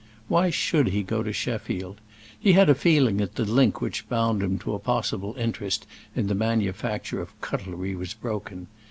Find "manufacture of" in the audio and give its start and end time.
6.33-7.39